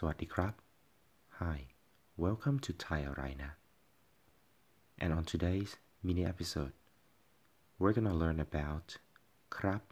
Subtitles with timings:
[0.06, 0.54] วัสดีครับ
[1.40, 1.58] Hi
[2.24, 3.48] welcome to Thai Arena
[5.02, 5.72] and on today's
[6.06, 6.74] mini episode
[7.80, 8.88] we're gonna learn about
[9.56, 9.82] ครับ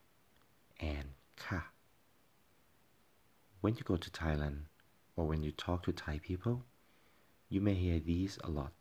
[0.95, 1.09] and
[1.45, 1.61] ค่ะ
[3.62, 4.59] when you go to Thailand
[5.16, 6.57] or when you talk to Thai people
[7.52, 8.79] you may hear these a lot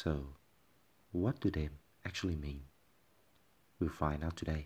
[0.00, 0.12] so
[1.22, 1.68] what do they
[2.08, 2.62] actually mean
[3.78, 4.62] we'll find out today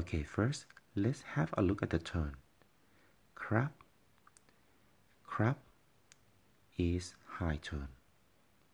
[0.00, 0.60] okay first
[1.04, 2.34] let's have a look at the tone
[3.47, 3.71] Crab,
[5.25, 5.55] crab,
[6.77, 7.87] is high tone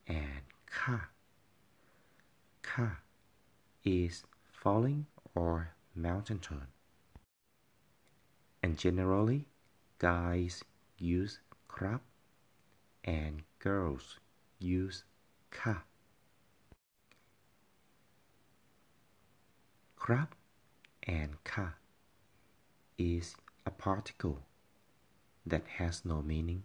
[0.07, 1.09] and ka.
[2.63, 2.97] Ka
[3.83, 5.05] is falling
[5.35, 6.65] or mountain tone.
[8.63, 9.45] And generally,
[9.99, 10.63] guys
[10.97, 12.01] use crab,
[13.03, 14.17] and girls
[14.57, 15.03] use
[15.51, 15.83] ka.
[19.95, 20.29] Crab
[21.03, 21.73] and ka
[22.97, 23.35] is
[23.67, 24.39] a particle
[25.45, 26.63] that has no meaning,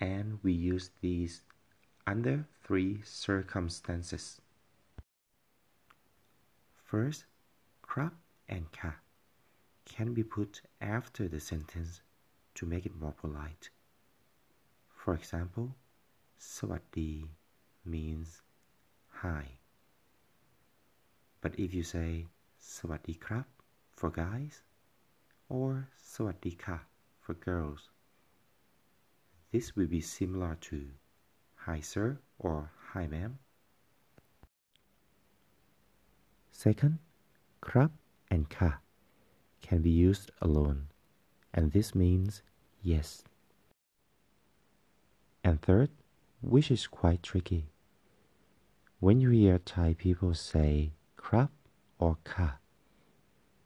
[0.00, 1.42] and we use these
[2.06, 4.40] under three circumstances.
[6.84, 7.24] First,
[7.86, 8.12] krap
[8.48, 8.96] and ka
[9.84, 12.00] can be put after the sentence
[12.54, 13.70] to make it more polite.
[14.94, 15.74] For example,
[16.38, 17.28] sawatdee
[17.84, 18.42] means
[19.08, 19.58] hi.
[21.40, 22.26] But if you say
[22.60, 23.46] sawatdee krap
[23.90, 24.62] for guys
[25.48, 26.80] or sawatdee ka
[27.32, 27.88] for girls.
[29.52, 30.88] This will be similar to
[31.64, 33.38] Hi sir or Hi ma'am.
[36.50, 36.98] Second,
[37.62, 37.90] krab
[38.30, 38.80] and ka
[39.62, 40.88] can be used alone,
[41.54, 42.42] and this means
[42.82, 43.24] yes.
[45.44, 45.90] And third,
[46.40, 47.66] which is quite tricky.
[49.00, 51.48] When you hear Thai people say krab
[51.98, 52.56] or ka,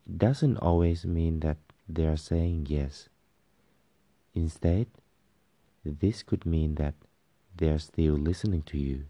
[0.06, 3.09] it doesn't always mean that they are saying yes.
[4.36, 4.86] Instead,
[5.82, 6.94] this could mean that
[7.56, 9.06] they're still listening to you.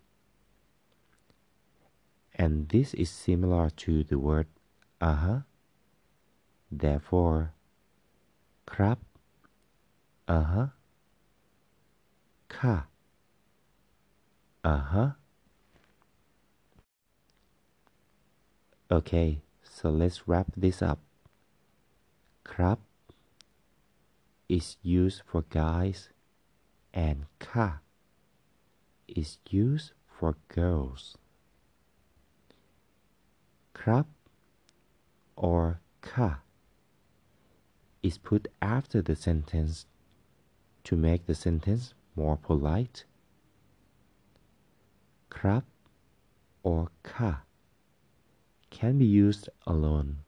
[2.37, 4.47] And this is similar to the word
[5.01, 5.11] aha.
[5.11, 5.41] Uh-huh.
[6.71, 7.53] Therefore,
[8.67, 9.01] crap,
[10.29, 10.67] aha, uh-huh,
[12.49, 12.87] ka,
[14.65, 14.75] aha.
[14.75, 15.11] Uh-huh.
[18.91, 21.01] Okay, so let's wrap this up.
[22.45, 22.79] Crap,
[24.57, 26.09] is used for guys
[26.95, 27.81] and ka
[29.07, 31.19] is used for girls.
[33.75, 34.07] Krab
[35.37, 36.41] or ka
[38.03, 39.85] is put after the sentence
[40.85, 43.05] to make the sentence more polite.
[45.31, 45.65] Krab
[46.63, 47.43] or ka
[48.71, 50.21] can be used alone,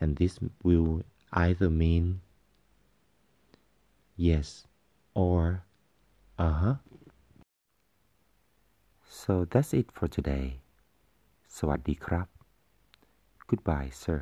[0.00, 1.02] and this will
[1.32, 2.20] either mean
[4.17, 4.67] yes
[5.13, 5.63] or
[6.37, 6.75] uh huh.
[9.09, 10.45] So that's it for today.
[11.57, 12.27] สวัสดีครับ
[13.49, 14.19] Goodbye, sir.